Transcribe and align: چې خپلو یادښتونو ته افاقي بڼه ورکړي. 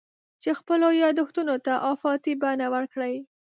چې 0.41 0.49
خپلو 0.59 0.87
یادښتونو 1.01 1.55
ته 1.65 1.73
افاقي 1.91 2.33
بڼه 2.43 2.67
ورکړي. 2.75 3.15